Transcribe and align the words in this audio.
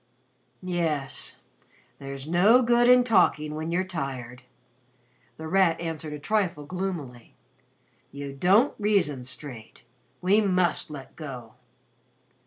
'""Yes. 0.63 1.37
There's 1.99 2.25
no 2.27 2.63
good 2.63 2.89
in 2.89 3.03
talking 3.03 3.53
when 3.53 3.71
you're 3.71 3.83
tired," 3.83 4.41
The 5.37 5.47
Rat 5.47 5.79
answered 5.79 6.13
a 6.13 6.17
trifle 6.17 6.65
gloomily. 6.65 7.35
"You 8.11 8.33
don't 8.33 8.73
reason 8.79 9.25
straight. 9.25 9.83
We 10.19 10.41
must 10.41 10.89
'let 10.89 11.15
go.'" 11.15 11.53